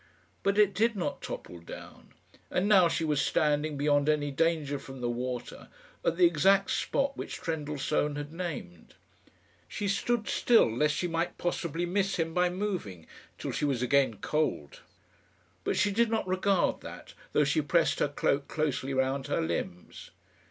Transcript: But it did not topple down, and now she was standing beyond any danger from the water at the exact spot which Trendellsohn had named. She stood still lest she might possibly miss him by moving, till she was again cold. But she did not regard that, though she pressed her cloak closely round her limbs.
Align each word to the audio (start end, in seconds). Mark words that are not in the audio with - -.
But 0.41 0.57
it 0.57 0.73
did 0.73 0.95
not 0.95 1.21
topple 1.21 1.59
down, 1.59 2.15
and 2.49 2.67
now 2.67 2.87
she 2.87 3.03
was 3.05 3.21
standing 3.21 3.77
beyond 3.77 4.09
any 4.09 4.31
danger 4.31 4.79
from 4.79 4.99
the 4.99 5.11
water 5.11 5.67
at 6.03 6.17
the 6.17 6.25
exact 6.25 6.71
spot 6.71 7.15
which 7.15 7.35
Trendellsohn 7.39 8.15
had 8.15 8.33
named. 8.33 8.95
She 9.67 9.87
stood 9.87 10.27
still 10.27 10.75
lest 10.75 10.95
she 10.95 11.07
might 11.07 11.37
possibly 11.37 11.85
miss 11.85 12.15
him 12.15 12.33
by 12.33 12.49
moving, 12.49 13.05
till 13.37 13.51
she 13.51 13.63
was 13.65 13.83
again 13.83 14.15
cold. 14.15 14.79
But 15.63 15.75
she 15.77 15.91
did 15.91 16.09
not 16.09 16.27
regard 16.27 16.81
that, 16.81 17.13
though 17.33 17.43
she 17.43 17.61
pressed 17.61 17.99
her 17.99 18.07
cloak 18.07 18.47
closely 18.47 18.95
round 18.95 19.27
her 19.27 19.39
limbs. 19.39 20.09